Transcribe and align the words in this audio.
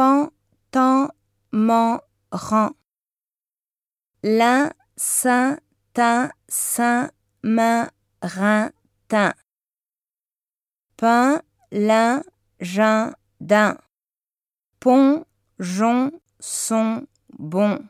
pan, 0.00 0.30
tan, 0.70 1.08
man, 1.52 2.00
ran. 2.32 2.70
Lin, 4.22 4.70
sin, 4.96 5.58
tin, 5.92 6.30
sin, 6.48 7.10
main, 7.42 7.90
rin, 8.22 8.70
tin. 9.08 9.32
Pain, 10.96 11.42
lin, 11.70 12.22
jin, 12.60 13.12
din. 13.40 13.76
Pont, 14.80 15.26
jon, 15.58 16.10
son, 16.38 17.06
bon. 17.38 17.86